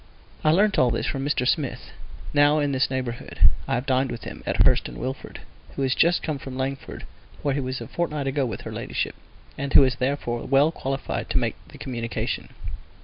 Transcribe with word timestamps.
I 0.43 0.49
learnt 0.49 0.79
all 0.79 0.89
this 0.89 1.05
from 1.05 1.23
Mr. 1.23 1.47
Smith, 1.47 1.91
now 2.33 2.57
in 2.57 2.71
this 2.71 2.89
neighbourhood 2.89 3.41
(I 3.67 3.75
have 3.75 3.85
dined 3.85 4.09
with 4.09 4.23
him, 4.23 4.41
at 4.47 4.65
Hurst 4.65 4.89
and 4.89 4.97
Wilford), 4.97 5.41
who 5.75 5.83
is 5.83 5.93
just 5.93 6.23
come 6.23 6.39
from 6.39 6.57
Langford 6.57 7.05
where 7.43 7.53
he 7.53 7.59
was 7.61 7.79
a 7.81 7.87
fortnight 7.87 8.47
with 8.47 8.61
her 8.61 8.71
ladyship, 8.71 9.13
and 9.59 9.71
who 9.73 9.83
is 9.83 9.97
therefore 9.97 10.45
well 10.47 10.71
qualified 10.71 11.29
to 11.29 11.37
make 11.37 11.53
the 11.67 11.77
communication. 11.77 12.49